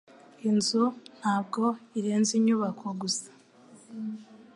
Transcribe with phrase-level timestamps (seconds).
[0.49, 0.83] Inzu
[1.19, 1.63] ntabwo
[1.99, 3.29] irenze inyubako gusa.